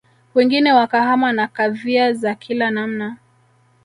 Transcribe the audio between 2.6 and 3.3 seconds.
namna